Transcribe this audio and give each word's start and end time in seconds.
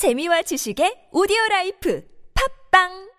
재미와 0.00 0.40
지식의 0.48 1.12
오디오 1.12 1.36
라이프. 1.50 2.00
팝빵 2.32 3.09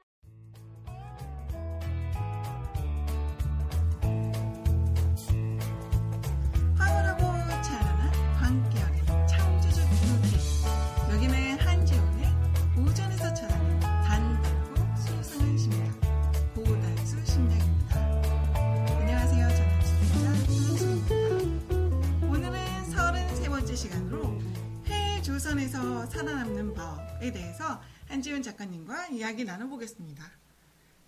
해외 25.52 25.68
조선에서 25.68 26.06
살아남는 26.06 26.74
법에 26.74 27.32
대해서 27.32 27.82
한지훈 28.08 28.42
작가님과 28.42 29.08
이야기 29.08 29.44
나눠보겠습니다 29.44 30.24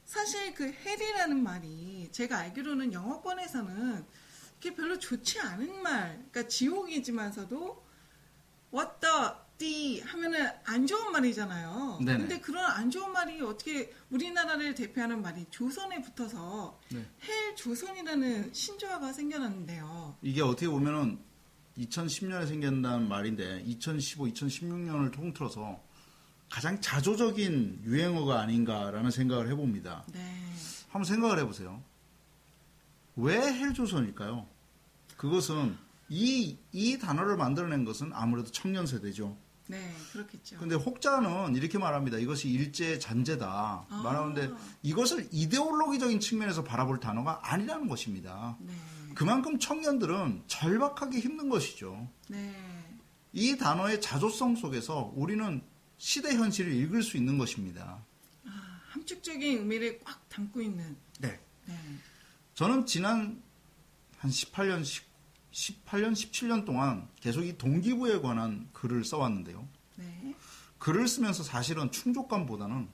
사실 0.03 0.53
그 0.53 0.69
헬이라는 0.69 1.41
말이 1.41 2.09
제가 2.11 2.39
알기로는 2.39 2.91
영어권에서는 2.91 4.05
그게 4.55 4.75
별로 4.75 4.99
좋지 4.99 5.39
않은 5.39 5.81
말, 5.81 6.15
그러니까 6.31 6.47
지옥이지만서도 6.47 7.85
what 8.73 8.91
the, 8.99 9.13
the 9.57 10.01
하면은 10.01 10.49
안 10.65 10.87
좋은 10.87 11.11
말이잖아요. 11.11 11.99
네네. 12.05 12.19
근데 12.19 12.39
그런 12.39 12.65
안 12.65 12.89
좋은 12.89 13.11
말이 13.11 13.41
어떻게 13.41 13.93
우리나라를 14.09 14.75
대표하는 14.75 15.21
말이 15.21 15.45
조선에 15.51 16.01
붙어서 16.01 16.79
네. 16.91 17.05
헬 17.23 17.55
조선이라는 17.55 18.53
신조어가 18.53 19.13
생겨났는데요. 19.13 20.17
이게 20.21 20.41
어떻게 20.41 20.67
보면은 20.67 21.19
2010년에 21.77 22.47
생겼다는 22.47 23.07
말인데 23.07 23.61
2015, 23.65 24.25
2016년을 24.25 25.11
통틀어서 25.11 25.79
가장 26.49 26.79
자조적인 26.81 27.81
유행어가 27.83 28.41
아닌가라는 28.41 29.09
생각을 29.09 29.49
해봅니다. 29.49 30.05
네. 30.13 30.19
한번 30.89 31.03
생각을 31.05 31.39
해보세요. 31.39 31.81
왜 33.15 33.37
헬조선일까요? 33.37 34.45
그것은 35.17 35.75
이, 36.09 36.57
이 36.71 36.99
단어를 36.99 37.37
만들어낸 37.37 37.85
것은 37.85 38.11
아무래도 38.13 38.51
청년 38.51 38.85
세대죠. 38.85 39.35
네, 39.67 39.95
그렇겠죠. 40.11 40.57
근데 40.57 40.75
혹자는 40.75 41.55
이렇게 41.55 41.77
말합니다. 41.77 42.17
이것이 42.17 42.49
일제 42.49 42.99
잔재다. 42.99 43.85
아. 43.89 44.01
말하는데 44.03 44.51
이것을 44.83 45.29
이데올로기적인 45.31 46.19
측면에서 46.19 46.63
바라볼 46.63 46.99
단어가 46.99 47.39
아니라는 47.41 47.87
것입니다. 47.87 48.57
네. 48.59 48.73
그만큼 49.15 49.59
청년들은 49.59 50.43
절박하게 50.47 51.19
힘든 51.19 51.49
것이죠. 51.49 52.07
네. 52.29 52.53
이 53.31 53.57
단어의 53.57 54.01
자조성 54.01 54.55
속에서 54.55 55.11
우리는 55.15 55.61
시대 55.97 56.33
현실을 56.35 56.71
읽을 56.73 57.01
수 57.03 57.17
있는 57.17 57.37
것입니다. 57.37 58.03
아, 58.45 58.79
함축적인 58.89 59.57
의미를 59.59 59.99
꽉 60.03 60.27
담고 60.29 60.61
있는. 60.61 60.95
네. 61.19 61.39
네. 61.65 61.75
저는 62.53 62.85
지난 62.85 63.41
한 64.17 64.31
18년, 64.31 64.81
18년, 65.51 66.13
17년 66.13 66.65
동안 66.65 67.07
계속 67.19 67.43
이 67.43 67.57
동기부에 67.57 68.21
관한 68.21 68.69
글을 68.73 69.03
써왔는데요. 69.03 69.67
네. 69.97 70.35
글을 70.79 71.07
쓰면서 71.07 71.43
사실은 71.43 71.91
충족감보다는 71.91 72.89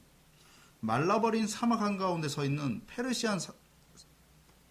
말라버린 0.81 1.47
사막 1.47 1.81
한가운데 1.81 2.29
서 2.29 2.45
있는 2.45 2.81
페르시안 2.87 3.39
사- 3.39 3.53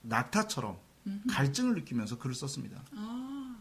낙타처럼 0.03 0.79
갈증을 1.31 1.75
느끼면서 1.75 2.19
글을 2.19 2.35
썼습니다. 2.35 2.83
아, 2.93 3.57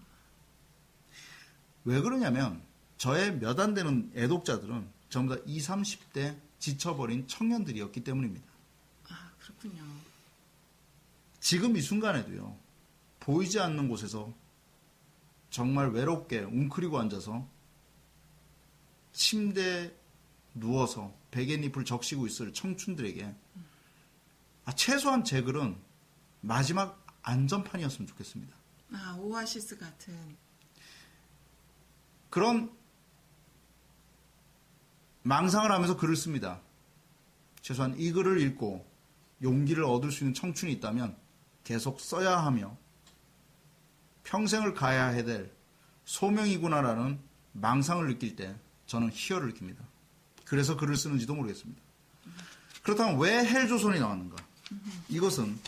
왜 1.85 2.01
그러냐면 2.01 2.61
저의 2.97 3.37
몇 3.39 3.59
안 3.59 3.73
되는 3.73 4.11
애독자들은 4.15 4.89
전부 5.09 5.35
다 5.35 5.41
20, 5.45 5.69
30대 5.69 6.37
지쳐버린 6.59 7.27
청년들이었기 7.27 8.03
때문입니다. 8.03 8.45
아, 9.09 9.31
그렇군요. 9.39 9.83
지금 11.39 11.77
이 11.77 11.81
순간에도요. 11.81 12.57
보이지 13.19 13.59
않는 13.59 13.87
곳에서 13.89 14.33
정말 15.49 15.89
외롭게 15.91 16.39
웅크리고 16.39 16.99
앉아서 16.99 17.47
침대에 19.13 19.95
누워서 20.53 21.13
베갯잎을 21.31 21.85
적시고 21.85 22.27
있을 22.27 22.53
청춘들에게 22.53 23.35
아, 24.65 24.71
최소한 24.73 25.23
제 25.23 25.41
글은 25.41 25.77
마지막 26.41 27.05
안전판이었으면 27.27 28.07
좋겠습니다. 28.07 28.55
아, 28.93 29.17
오아시스 29.19 29.77
같은. 29.77 30.37
그런 32.29 32.71
망상을 35.23 35.69
하면서 35.69 35.97
글을 35.97 36.15
씁니다. 36.15 36.61
최소한 37.61 37.99
이 37.99 38.13
글을 38.13 38.39
읽고 38.41 38.89
용기를 39.41 39.83
얻을 39.83 40.11
수 40.11 40.23
있는 40.23 40.33
청춘이 40.33 40.71
있다면 40.73 41.17
계속 41.65 41.99
써야 41.99 42.37
하며 42.37 42.77
평생을 44.23 44.73
가야 44.73 45.07
해야 45.07 45.25
될 45.25 45.51
소명이구나라는 46.05 47.19
망상을 47.51 48.07
느낄 48.07 48.37
때 48.37 48.55
저는 48.85 49.09
희열을 49.11 49.49
느낍니다. 49.49 49.83
그래서 50.45 50.77
글을 50.77 50.95
쓰는지도 50.95 51.35
모르겠습니다. 51.35 51.81
그렇다면 52.83 53.19
왜 53.19 53.43
헬조선이 53.43 53.99
나왔는가? 53.99 54.37
이것은 55.09 55.59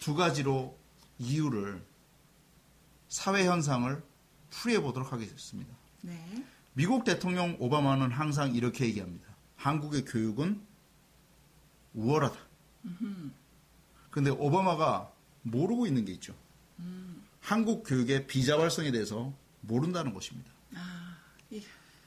두 0.00 0.14
가지로 0.14 0.76
이유를 1.18 1.80
사회 3.08 3.46
현상을 3.46 4.02
풀이해 4.50 4.80
보도록 4.80 5.12
하겠습니다. 5.12 5.72
네. 6.00 6.44
미국 6.72 7.04
대통령 7.04 7.56
오바마는 7.60 8.10
항상 8.10 8.54
이렇게 8.54 8.86
얘기합니다. 8.86 9.28
한국의 9.56 10.06
교육은 10.06 10.60
우월하다. 11.94 12.38
근데 14.10 14.30
오바마가 14.30 15.12
모르고 15.42 15.86
있는 15.86 16.04
게 16.04 16.12
있죠. 16.12 16.34
한국 17.40 17.84
교육의 17.86 18.26
비자발성에 18.26 18.90
대해서 18.92 19.32
모른다는 19.60 20.14
것입니다. 20.14 20.50
아, 20.74 21.16
이, 21.50 21.62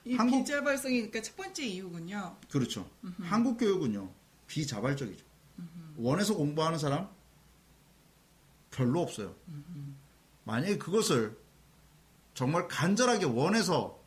이 0.05 0.15
한국- 0.15 0.39
비자발성이 0.45 0.95
그러니까 0.97 1.21
첫 1.21 1.35
번째 1.35 1.63
이유군요. 1.65 2.37
그렇죠. 2.49 2.89
한국 3.21 3.57
교육은요, 3.57 4.09
비자발적이죠. 4.47 5.23
원해서 5.97 6.33
공부하는 6.33 6.79
사람 6.79 7.07
별로 8.73 9.01
없어요. 9.01 9.35
만약에 10.44 10.78
그것을 10.78 11.38
정말 12.34 12.67
간절하게 12.67 13.25
원해서 13.25 14.01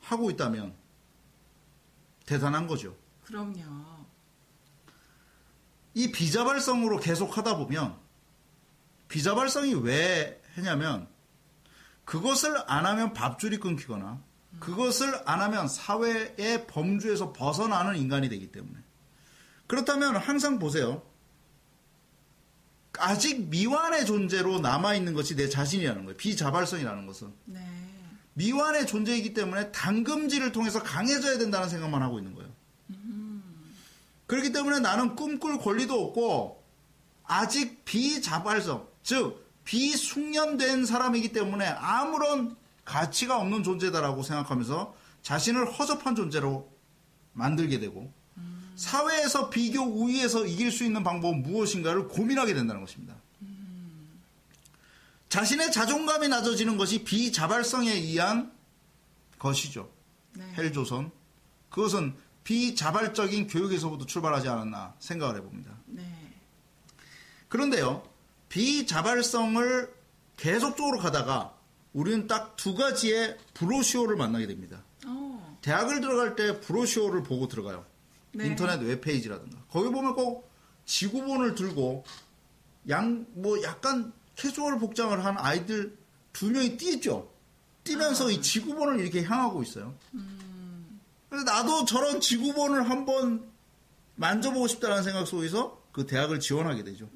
하고 0.00 0.30
있다면 0.30 0.74
대단한 2.26 2.66
거죠. 2.66 2.96
그럼요. 3.24 3.60
이 5.94 6.12
비자발성으로 6.12 6.98
계속 7.00 7.36
하다 7.36 7.56
보면 7.56 7.98
비자발성이 9.08 9.74
왜 9.74 10.40
했냐면 10.56 11.08
그것을 12.04 12.56
안 12.70 12.86
하면 12.86 13.12
밥줄이 13.12 13.58
끊기거나 13.58 14.22
그것을 14.60 15.22
안 15.26 15.40
하면 15.40 15.68
사회의 15.68 16.66
범주에서 16.66 17.32
벗어나는 17.32 17.96
인간이 17.96 18.28
되기 18.28 18.52
때문에 18.52 18.78
그렇다면 19.66 20.16
항상 20.16 20.58
보세요. 20.58 21.02
아직 22.98 23.48
미완의 23.48 24.06
존재로 24.06 24.60
남아있는 24.60 25.14
것이 25.14 25.36
내 25.36 25.48
자신이라는 25.48 26.04
거예요. 26.04 26.16
비자발성이라는 26.16 27.06
것은. 27.06 27.32
네. 27.46 27.60
미완의 28.34 28.86
존재이기 28.86 29.34
때문에 29.34 29.70
당금질을 29.72 30.52
통해서 30.52 30.82
강해져야 30.82 31.38
된다는 31.38 31.68
생각만 31.68 32.02
하고 32.02 32.18
있는 32.18 32.34
거예요. 32.34 32.50
그렇기 34.26 34.52
때문에 34.52 34.78
나는 34.78 35.16
꿈꿀 35.16 35.58
권리도 35.58 36.00
없고 36.04 36.62
아직 37.24 37.84
비자발성, 37.84 38.86
즉 39.02 39.44
비숙련된 39.64 40.86
사람이기 40.86 41.32
때문에 41.32 41.66
아무런 41.66 42.56
가치가 42.84 43.38
없는 43.38 43.64
존재다라고 43.64 44.22
생각하면서 44.22 44.94
자신을 45.22 45.72
허접한 45.72 46.14
존재로 46.14 46.72
만들게 47.32 47.80
되고 47.80 48.12
사회에서 48.80 49.50
비교 49.50 49.82
우위에서 49.82 50.46
이길 50.46 50.72
수 50.72 50.84
있는 50.84 51.04
방법은 51.04 51.42
무엇인가를 51.42 52.08
고민하게 52.08 52.54
된다는 52.54 52.80
것입니다. 52.80 53.14
자신의 55.28 55.70
자존감이 55.70 56.28
낮아지는 56.28 56.78
것이 56.78 57.04
비자발성에 57.04 57.92
의한 57.92 58.50
것이죠. 59.38 59.90
네. 60.32 60.50
헬조선. 60.56 61.10
그것은 61.68 62.14
비자발적인 62.42 63.48
교육에서부터 63.48 64.06
출발하지 64.06 64.48
않았나 64.48 64.94
생각을 64.98 65.36
해봅니다. 65.36 65.76
네. 65.84 66.02
그런데요, 67.48 68.02
비자발성을 68.48 69.94
계속적으로 70.38 70.98
가다가 70.98 71.54
우리는 71.92 72.26
딱 72.26 72.56
두 72.56 72.74
가지의 72.74 73.36
브로시오를 73.52 74.16
만나게 74.16 74.46
됩니다. 74.46 74.82
어. 75.06 75.58
대학을 75.60 76.00
들어갈 76.00 76.34
때 76.34 76.60
브로시오를 76.60 77.22
보고 77.22 77.46
들어가요. 77.46 77.84
네. 78.32 78.46
인터넷 78.46 78.80
웹페이지라든가. 78.80 79.58
거기 79.70 79.90
보면 79.90 80.14
꼭 80.14 80.50
지구본을 80.86 81.54
들고 81.54 82.04
양, 82.88 83.26
뭐 83.34 83.62
약간 83.62 84.12
캐주얼 84.36 84.78
복장을 84.78 85.24
한 85.24 85.36
아이들 85.38 85.96
두 86.32 86.50
명이 86.50 86.76
뛰죠. 86.76 87.30
뛰면서 87.84 88.30
이 88.30 88.40
지구본을 88.40 89.00
이렇게 89.00 89.22
향하고 89.22 89.62
있어요. 89.62 89.94
그래서 91.28 91.44
나도 91.44 91.84
저런 91.84 92.20
지구본을 92.20 92.88
한번 92.88 93.48
만져보고 94.16 94.66
싶다는 94.66 95.02
생각 95.02 95.26
속에서 95.26 95.80
그 95.92 96.06
대학을 96.06 96.40
지원하게 96.40 96.84
되죠. 96.84 97.08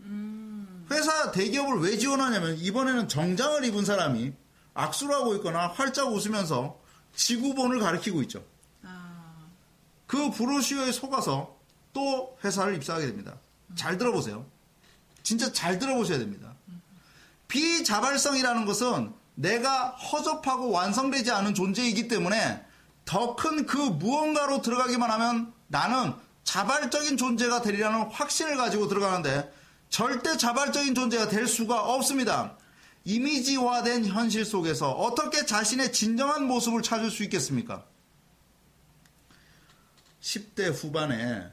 회사 0.91 1.31
대기업을 1.33 1.81
왜 1.81 1.97
지원하냐면 1.97 2.57
이번에는 2.57 3.09
정장을 3.09 3.65
입은 3.65 3.85
사람이 3.85 4.33
악수를 4.75 5.15
하고 5.15 5.35
있거나 5.37 5.69
활짝 5.69 6.13
웃으면서 6.13 6.81
지구본을 7.15 7.81
가리키고 7.81 8.23
있죠. 8.23 8.45
아, 10.05 10.07
그 10.07 10.31
브로슈어에 10.31 10.93
속아서 10.93 11.57
또 11.93 12.37
회사를 12.45 12.75
입사하게 12.77 13.07
됩니다. 13.07 13.35
잘 13.75 13.99
들어보세요. 13.99 14.45
진짜 15.23 15.53
잘 15.53 15.79
들어보셔야 15.79 16.19
됩니다. 16.19 16.53
비자발성이라는 17.49 18.67
것은 18.67 19.13
내가 19.35 19.89
허접하고 19.91 20.71
완성되지 20.71 21.31
않은 21.31 21.55
존재이기 21.55 22.09
때문에 22.09 22.65
더 23.05 23.37
큰 23.37 23.67
그 23.67 23.77
무언가로 23.77 24.63
들어가기만 24.63 25.11
하면 25.11 25.53
나는 25.69 26.15
자발적인 26.45 27.17
존재가 27.17 27.63
되리라는 27.63 28.11
확신을 28.11 28.57
가지고 28.57 28.89
들어가는데 28.89 29.53
절대 29.89 30.37
자발적인 30.37 30.95
존재가 30.95 31.29
될 31.29 31.47
수가 31.47 31.83
없습니다. 31.83 32.57
이미지화된 33.05 34.07
현실 34.07 34.45
속에서 34.45 34.91
어떻게 34.93 35.45
자신의 35.45 35.93
진정한 35.93 36.47
모습을 36.47 36.83
찾을 36.83 37.11
수 37.11 37.23
있겠습니까? 37.25 37.85
10대 40.25 40.73
후반에 40.73 41.51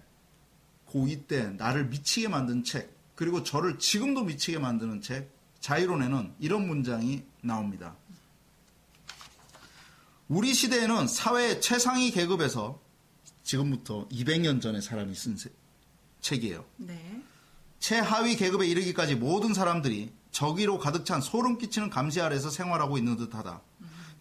고2 0.88 1.28
때 1.28 1.48
나를 1.58 1.88
미치게 1.88 2.30
만든 2.30 2.64
책, 2.64 2.96
그리고 3.16 3.44
저를 3.44 3.78
지금도 3.78 4.24
미치게 4.24 4.60
만드는 4.60 5.02
책, 5.02 5.30
자유론에는 5.60 6.36
이런 6.40 6.68
문장이 6.68 7.22
나옵니다. 7.42 7.96
우리 10.30 10.54
시대에는 10.54 11.08
사회의 11.08 11.60
최상위 11.60 12.12
계급에서 12.12 12.80
지금부터 13.44 14.08
200년 14.08 14.62
전에 14.62 14.80
사람이 14.80 15.14
쓴 15.16 15.36
세- 15.36 15.52
책이에요. 16.22 16.64
네. 16.78 17.22
최하위 17.80 18.38
계급에 18.38 18.66
이르기까지 18.68 19.16
모든 19.16 19.54
사람들이 19.54 20.14
저기로 20.32 20.80
가득 20.80 21.06
찬 21.06 21.20
소름 21.20 21.58
끼치는 21.58 21.90
감시 21.90 22.22
아래서 22.22 22.50
생활하고 22.50 22.98
있는 22.98 23.18
듯하다. 23.18 23.62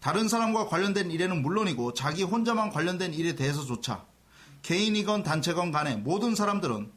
다른 0.01 0.29
사람과 0.29 0.67
관련된 0.67 1.11
일에는 1.13 1.41
물론이고 1.43 1.95
자기 1.95 2.25
혼자만 2.25 2.71
관련된 2.71 3.15
일에 3.15 3.37
대해서조차 3.37 4.10
개인이건 4.63 5.23
단체건 5.23 5.73
간에 5.73 5.97
모든 5.97 6.35
사람들은 6.35 6.93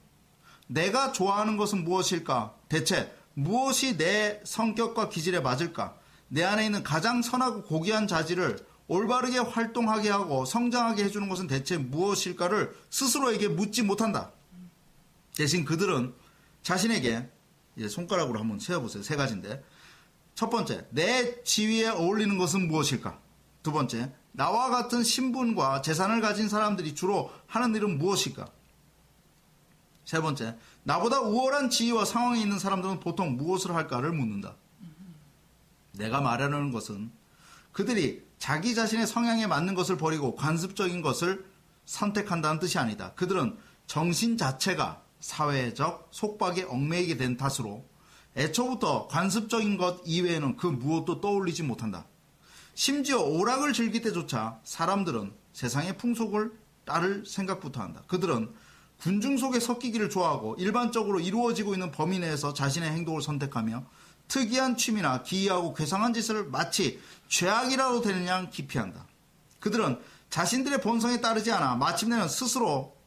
내가 0.68 1.12
좋아하는 1.12 1.58
것은 1.58 1.84
무엇일까? 1.84 2.56
대체 2.70 3.14
무엇이 3.34 3.98
내 3.98 4.42
성격과 4.44 5.10
기질에 5.10 5.40
맞을까? 5.40 5.98
내 6.28 6.44
안에 6.44 6.66
있는 6.66 6.84
가장 6.84 7.22
선하고 7.22 7.64
고귀한 7.64 8.08
자질을 8.08 8.66
올바르게 8.88 9.40
활동하게 9.40 10.10
하고 10.10 10.46
성장하게 10.46 11.06
해주는 11.06 11.30
것은 11.30 11.48
대체 11.48 11.78
무엇일까를 11.78 12.76
스스로에게 12.90 13.48
묻지 13.48 13.82
못한다. 13.82 14.32
대신 15.36 15.66
그들은 15.66 16.14
자신에게 16.64 17.30
이제 17.76 17.88
손가락으로 17.90 18.40
한번 18.40 18.60
세어보세요. 18.60 19.04
세 19.04 19.16
가지인데. 19.16 19.64
첫 20.36 20.50
번째, 20.50 20.88
내 20.90 21.44
지위에 21.44 21.90
어울리는 21.90 22.38
것은 22.38 22.68
무엇일까? 22.68 23.20
두 23.62 23.72
번째, 23.72 24.12
나와 24.34 24.70
같은 24.70 25.04
신분과 25.04 25.82
재산을 25.84 26.20
가진 26.20 26.50
사람들이 26.50 26.96
주로 26.96 27.32
하는 27.48 27.74
일은 27.76 27.98
무엇일까? 27.98 28.48
세 30.06 30.20
번째, 30.20 30.58
나보다 30.84 31.22
우월한 31.22 31.70
지위와 31.70 32.04
상황에 32.04 32.42
있는 32.42 32.60
사람들은 32.60 33.00
보통 33.00 33.38
무엇을 33.38 33.74
할까를 33.74 34.12
묻는다. 34.12 34.56
내가 35.94 36.20
말하는 36.20 36.72
것은 36.72 37.12
그들이 37.72 38.26
자기 38.40 38.76
자신의 38.76 39.08
성향에 39.08 39.48
맞는 39.48 39.76
것을 39.76 39.98
버리고 39.98 40.36
관습적인 40.36 41.02
것을 41.02 41.46
선택한다는 41.86 42.60
뜻이 42.60 42.80
아니다. 42.80 43.14
그들은 43.14 43.58
정신 43.88 44.38
자체가 44.38 45.02
사회적 45.20 46.10
속박에 46.12 46.64
얽매이게 46.64 47.18
된 47.18 47.38
탓으로 47.38 47.86
애초부터 48.36 49.08
관습적인 49.08 49.78
것 49.78 50.02
이외에는 50.06 50.58
그 50.58 50.68
무엇도 50.68 51.22
떠올리지 51.22 51.64
못한다. 51.64 52.06
심지어 52.76 53.20
오락을 53.20 53.74
즐길 53.74 54.02
때조차 54.02 54.60
사람들은 54.64 55.34
세상의 55.54 55.98
풍속을 55.98 56.52
따를 56.86 57.24
생각부터 57.26 57.82
한다. 57.82 58.04
그들은 58.08 58.52
군중 59.00 59.38
속에 59.38 59.60
섞이기를 59.60 60.10
좋아하고 60.10 60.56
일반적으로 60.58 61.20
이루어지고 61.20 61.74
있는 61.74 61.92
범위 61.92 62.20
내에서 62.20 62.54
자신의 62.54 62.90
행동을 62.92 63.22
선택하며 63.22 63.86
특이한 64.28 64.78
취미나 64.78 65.24
기이하고 65.24 65.74
괴상한 65.74 66.14
짓을 66.14 66.46
마치 66.46 67.00
죄악이라도 67.28 68.02
되는 68.02 68.26
양 68.26 68.50
기피한다. 68.50 69.06
그들은 69.60 70.00
자신들의 70.30 70.82
본성에 70.82 71.22
따르지 71.22 71.52
않아 71.52 71.76
마침내는 71.76 72.28
스스로 72.28 72.98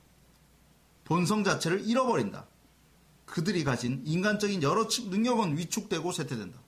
본성 1.05 1.45
자체를 1.45 1.87
잃어버린다. 1.87 2.47
그들이 3.25 3.65
가진 3.65 4.03
인간적인 4.05 4.63
여러 4.63 4.87
측 4.89 5.09
능력은 5.09 5.59
위축되고 5.59 6.13
쇠퇴된다. 6.13 6.59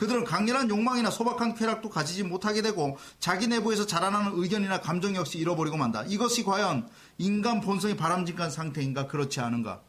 그들은 0.00 0.24
강렬한 0.24 0.70
욕망이나 0.70 1.10
소박한 1.10 1.54
쾌락도 1.54 1.90
가지지 1.90 2.22
못하게 2.22 2.62
되고 2.62 2.96
자기 3.18 3.48
내부에서 3.48 3.84
자라나는 3.84 4.32
의견이나 4.32 4.80
감정 4.80 5.14
역시 5.14 5.36
잃어버리고 5.36 5.76
만다. 5.76 6.04
이것이 6.04 6.42
과연 6.42 6.88
인간 7.18 7.60
본성이 7.60 7.98
바람직한 7.98 8.50
상태인가 8.50 9.08
그렇지 9.08 9.40
않은가? 9.40 9.82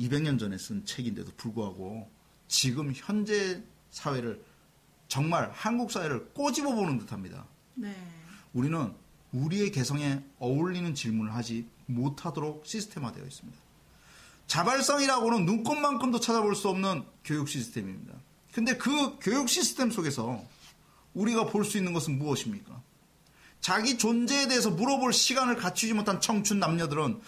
200년 0.00 0.40
전에 0.40 0.58
쓴 0.58 0.84
책인데도 0.84 1.30
불구하고 1.36 2.10
지금 2.48 2.92
현재 2.92 3.62
사회를 3.92 4.44
정말 5.06 5.48
한국 5.54 5.92
사회를 5.92 6.30
꼬집어 6.30 6.74
보는 6.74 6.98
듯합니다. 6.98 7.46
네. 7.74 7.94
우리는 8.54 8.92
우리의 9.30 9.70
개성에 9.70 10.20
어울리는 10.40 10.92
질문을 10.96 11.32
하지 11.32 11.68
못하도록 11.86 12.66
시스템화되어 12.66 13.24
있습니다. 13.24 13.56
자발성이라고는 14.48 15.46
눈꽃만큼도 15.46 16.18
찾아볼 16.18 16.56
수 16.56 16.68
없는 16.68 17.04
교육 17.22 17.48
시스템입니다. 17.48 18.14
근데 18.52 18.76
그 18.76 19.18
교육 19.20 19.48
시스템 19.48 19.90
속에서 19.90 20.42
우리가 21.14 21.46
볼 21.46 21.64
수 21.64 21.76
있는 21.78 21.92
것은 21.92 22.18
무엇입니까? 22.18 22.80
자기 23.60 23.96
존재에 23.96 24.48
대해서 24.48 24.70
물어볼 24.70 25.12
시간을 25.12 25.56
갖추지 25.56 25.92
못한 25.94 26.20
청춘 26.20 26.58
남녀들은 26.58 27.20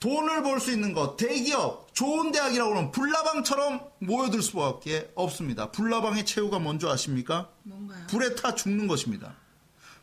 돈을 0.00 0.42
벌 0.42 0.58
수 0.58 0.72
있는 0.72 0.94
것, 0.94 1.16
대기업, 1.16 1.94
좋은 1.94 2.32
대학이라고 2.32 2.70
하면 2.74 2.90
불나방처럼 2.90 3.88
모여들 4.00 4.42
수밖에 4.42 5.12
없습니다. 5.14 5.70
불나방의 5.70 6.26
최후가 6.26 6.58
뭔지 6.58 6.88
아십니까? 6.88 7.48
뭔가요? 7.62 8.04
불에 8.08 8.34
타 8.34 8.54
죽는 8.56 8.88
것입니다. 8.88 9.36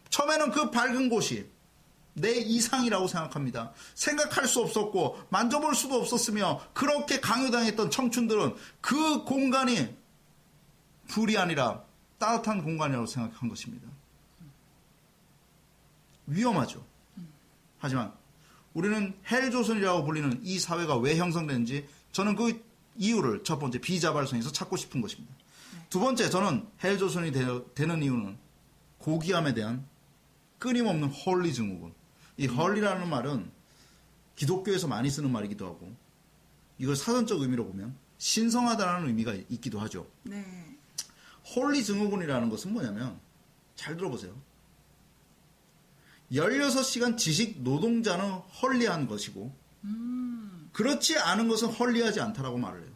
처음에는 0.09 0.51
그 0.51 0.71
밝은 0.71 1.09
곳이 1.09 1.49
내 2.13 2.31
이상이라고 2.31 3.07
생각합니다. 3.07 3.73
생각할 3.95 4.47
수 4.47 4.61
없었고 4.61 5.19
만져볼 5.29 5.75
수도 5.75 5.95
없었으며 5.95 6.61
그렇게 6.73 7.19
강요당했던 7.19 7.91
청춘들은 7.91 8.55
그 8.79 9.25
공간이 9.25 9.98
불이 11.09 11.37
아니라 11.37 11.83
따뜻한 12.17 12.63
공간이라고 12.63 13.05
생각한 13.05 13.49
것입니다. 13.49 13.87
위험하죠. 16.27 16.85
하지만 17.79 18.13
우리는 18.73 19.17
헬조선이라고 19.29 20.05
불리는 20.05 20.39
이 20.43 20.59
사회가 20.59 20.97
왜 20.97 21.17
형성되는지 21.17 21.87
저는 22.11 22.35
그 22.35 22.63
이유를 22.95 23.43
첫 23.43 23.59
번째 23.59 23.79
비자발성에서 23.79 24.51
찾고 24.51 24.77
싶은 24.77 25.01
것입니다. 25.01 25.33
두 25.89 25.99
번째 25.99 26.29
저는 26.29 26.67
헬조선이 26.83 27.31
되, 27.31 27.85
는 27.85 28.03
이유는 28.03 28.37
고귀함에 28.99 29.53
대한 29.53 29.87
끊임없는 30.59 31.09
holy 31.09 31.53
증후군. 31.53 31.93
이 32.37 32.45
holy라는 32.47 33.09
말은 33.09 33.51
기독교에서 34.35 34.87
많이 34.87 35.09
쓰는 35.09 35.31
말이기도 35.31 35.65
하고 35.65 35.93
이걸 36.77 36.95
사전적 36.95 37.41
의미로 37.41 37.65
보면 37.65 37.97
신성하다는 38.17 39.07
의미가 39.07 39.33
있기도 39.49 39.79
하죠. 39.79 40.07
네. 40.23 40.68
holy 41.55 41.83
증후군이라는 41.83 42.49
것은 42.49 42.73
뭐냐면 42.73 43.19
잘 43.75 43.97
들어보세요. 43.97 44.35
16시간 46.31 47.17
지식 47.17 47.61
노동자는 47.61 48.31
holy한 48.61 49.07
것이고 49.07 49.53
그렇지 50.73 51.17
않은 51.17 51.47
것은 51.47 51.69
holy하지 51.69 52.21
않다라고 52.21 52.57
말을 52.57 52.83
해요. 52.83 52.91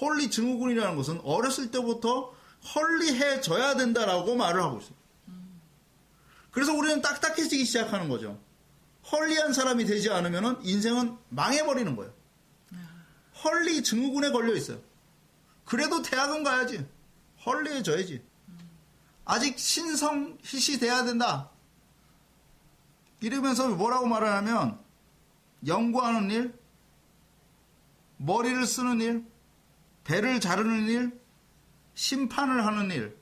헐리 0.00 0.30
증후군이라는 0.30 0.96
것은 0.96 1.20
어렸을 1.20 1.70
때부터 1.70 2.34
헐리해져야 2.74 3.76
된다라고 3.76 4.34
말을 4.34 4.62
하고 4.62 4.78
있어요. 4.78 4.94
그래서 6.50 6.72
우리는 6.72 7.00
딱딱해지기 7.02 7.64
시작하는 7.64 8.08
거죠. 8.08 8.40
헐리한 9.10 9.52
사람이 9.52 9.84
되지 9.84 10.10
않으면 10.10 10.60
인생은 10.62 11.16
망해버리는 11.30 11.96
거예요. 11.96 12.12
헐리 13.42 13.82
증후군에 13.82 14.30
걸려 14.30 14.54
있어요. 14.54 14.80
그래도 15.64 16.02
대학은 16.02 16.42
가야지. 16.44 16.86
헐리해져야지. 17.44 18.24
아직 19.24 19.58
신성 19.58 20.38
힐시 20.42 20.78
돼야 20.78 21.04
된다. 21.04 21.50
이러면서 23.20 23.68
뭐라고 23.68 24.06
말을 24.06 24.30
하면 24.30 24.78
연구하는 25.66 26.30
일, 26.30 26.58
머리를 28.18 28.66
쓰는 28.66 29.00
일, 29.00 29.24
배를 30.04 30.40
자르는 30.40 30.88
일, 30.88 31.20
심판을 31.94 32.66
하는 32.66 32.90
일, 32.90 33.16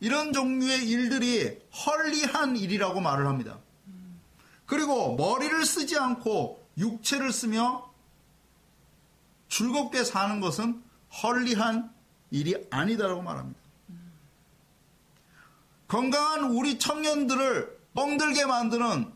이런 0.00 0.32
종류의 0.32 0.88
일들이 0.88 1.60
헐리한 1.72 2.56
일이라고 2.56 3.00
말을 3.00 3.26
합니다. 3.26 3.58
그리고 4.66 5.16
머리를 5.16 5.64
쓰지 5.64 5.98
않고 5.98 6.66
육체를 6.76 7.32
쓰며 7.32 7.92
즐겁게 9.48 10.04
사는 10.04 10.40
것은 10.40 10.82
헐리한 11.22 11.92
일이 12.30 12.54
아니다라고 12.70 13.22
말합니다. 13.22 13.60
건강한 15.86 16.44
우리 16.50 16.78
청년들을 16.78 17.78
뻥들게 17.94 18.44
만드는 18.44 19.12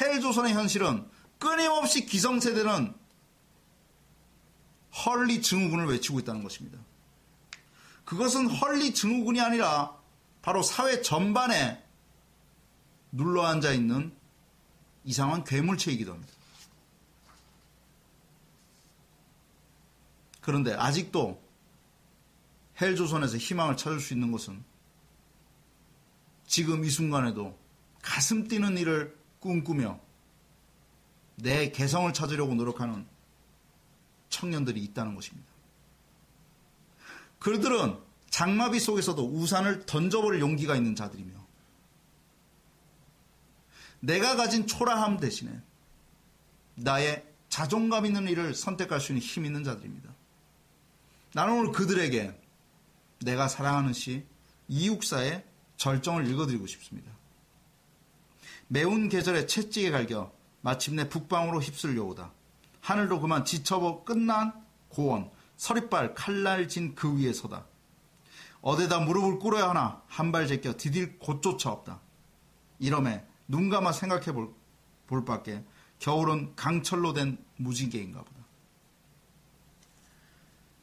헬조선의 0.00 0.52
현실은 0.52 1.08
끊임없이 1.38 2.06
기성세대는 2.06 2.94
헐리 5.04 5.40
증후군을 5.40 5.86
외치고 5.86 6.20
있다는 6.20 6.42
것입니다. 6.42 6.78
그것은 8.04 8.48
헐리 8.48 8.92
증후군이 8.92 9.40
아니라 9.40 9.96
바로 10.42 10.62
사회 10.62 11.00
전반에 11.00 11.82
눌러 13.10 13.44
앉아 13.46 13.72
있는 13.72 14.14
이상한 15.04 15.44
괴물체이기도 15.44 16.12
합니다. 16.12 16.32
그런데 20.40 20.74
아직도 20.74 21.40
헬조선에서 22.82 23.36
희망을 23.36 23.76
찾을 23.76 24.00
수 24.00 24.12
있는 24.12 24.32
것은 24.32 24.62
지금 26.46 26.84
이 26.84 26.90
순간에도 26.90 27.58
가슴 28.02 28.48
뛰는 28.48 28.76
일을 28.76 29.16
꿈꾸며 29.40 30.00
내 31.36 31.70
개성을 31.70 32.12
찾으려고 32.12 32.54
노력하는 32.54 33.06
청년들이 34.28 34.82
있다는 34.82 35.14
것입니다. 35.14 35.50
그들은 37.38 37.98
장마비 38.30 38.80
속에서도 38.80 39.22
우산을 39.24 39.86
던져버릴 39.86 40.40
용기가 40.40 40.76
있는 40.76 40.94
자들이며 40.94 41.40
내가 44.00 44.36
가진 44.36 44.66
초라함 44.66 45.18
대신에 45.20 45.60
나의 46.74 47.24
자존감 47.48 48.06
있는 48.06 48.26
일을 48.28 48.54
선택할 48.54 49.00
수 49.00 49.12
있는 49.12 49.22
힘 49.22 49.44
있는 49.44 49.62
자들입니다. 49.62 50.12
나는 51.34 51.54
오늘 51.54 51.72
그들에게 51.72 52.41
내가 53.24 53.48
사랑하는 53.48 53.92
시 53.92 54.26
이육사의 54.68 55.44
절정을 55.76 56.26
읽어드리고 56.28 56.66
싶습니다. 56.66 57.10
매운 58.68 59.08
계절에 59.08 59.46
채찍에 59.46 59.90
갈겨 59.90 60.32
마침내 60.60 61.08
북방으로 61.08 61.60
휩쓸려오다. 61.60 62.32
하늘도 62.80 63.20
그만 63.20 63.44
지쳐버 63.44 64.04
끝난 64.04 64.52
고원 64.88 65.30
서리발 65.56 66.14
칼날 66.14 66.68
진 66.68 66.94
그 66.94 67.18
위에 67.18 67.32
서다. 67.32 67.66
어디다 68.60 69.00
무릎을 69.00 69.38
꿇어야 69.38 69.70
하나 69.70 70.02
한 70.06 70.32
발 70.32 70.46
제껴 70.46 70.76
디딜 70.76 71.18
곳조차 71.18 71.70
없다. 71.70 72.00
이러매 72.78 73.24
눈 73.48 73.68
감아 73.68 73.92
생각해 73.92 74.32
볼, 74.32 74.54
볼 75.06 75.24
밖에 75.24 75.64
겨울은 75.98 76.54
강철로 76.56 77.12
된 77.12 77.38
무지개인가 77.56 78.22
보다. 78.22 78.40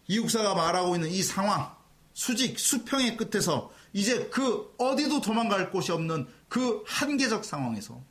이육사가 0.07 0.55
말하고 0.55 0.95
있는 0.95 1.09
이 1.09 1.21
상황, 1.21 1.75
수직, 2.19 2.59
수평의 2.59 3.15
끝에서 3.15 3.71
이제 3.93 4.27
그 4.27 4.75
어디도 4.77 5.21
도망갈 5.21 5.71
곳이 5.71 5.93
없는 5.93 6.27
그 6.49 6.83
한계적 6.85 7.45
상황에서 7.45 8.03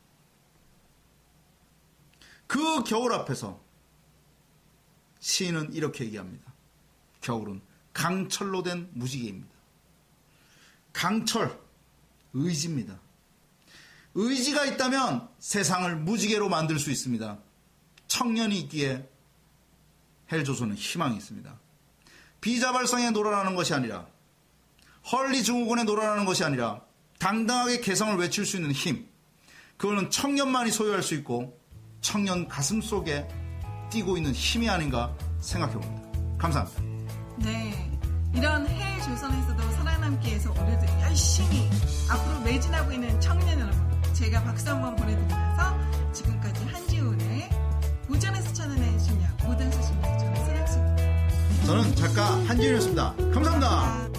그 2.47 2.83
겨울 2.85 3.12
앞에서 3.12 3.61
시인은 5.21 5.75
이렇게 5.75 6.07
얘기합니다. 6.07 6.55
겨울은 7.21 7.61
강철로 7.93 8.62
된 8.62 8.88
무지개입니다. 8.95 9.55
강철, 10.95 11.61
의지입니다. 12.33 12.99
의지가 14.15 14.65
있다면 14.65 15.29
세상을 15.38 15.97
무지개로 15.97 16.49
만들 16.49 16.79
수 16.79 16.91
있습니다. 16.91 17.38
청년이 18.07 18.59
있기에 18.61 19.07
헬조선은 20.33 20.77
희망이 20.77 21.15
있습니다. 21.19 21.67
비자발성에 22.40 23.11
놀아나는 23.11 23.54
것이 23.54 23.75
아니라 23.75 24.07
헐리 25.11 25.42
증후군에 25.42 25.85
놀아나는 25.85 26.25
것이 26.25 26.45
아니라 26.45 26.80
당당하게 27.18 27.80
개성을 27.80 28.16
외칠 28.16 28.47
수 28.47 28.57
있는 28.57 28.73
힘. 28.73 29.09
그거는 29.76 30.11
청년만이 30.11 30.71
소유할 30.71 31.02
수 31.02 31.14
있고 31.14 31.59
청년 32.00 32.47
가슴 32.49 32.80
속에 32.80 33.26
뛰고 33.90 34.16
있는 34.16 34.33
힘이 34.33 34.68
아닌가 34.68 35.14
생각해 35.40 35.75
봅니다. 35.75 36.38
감사합니다. 36.38 36.83
네. 37.38 37.90
이런 38.35 38.66
해외 38.66 39.02
조선에서도 39.02 39.71
살아남기 39.73 40.28
위해서 40.28 40.50
오늘도 40.52 40.87
열심히 41.00 41.68
앞으로 42.11 42.40
매진하고 42.40 42.92
있는 42.92 43.21
청년 43.21 43.61
여러분. 43.61 43.88
제가 44.12 44.42
박수 44.45 44.68
한번 44.68 44.95
보내드리면서 44.97 46.12
지금까지 46.12 46.64
한지훈의 46.64 47.50
고전에서 48.09 48.52
찾아낸 48.52 48.88
저는 51.68 51.94
작가 51.96 52.22
한지윤이었습니다. 52.46 53.14
감사합니다. 53.30 54.17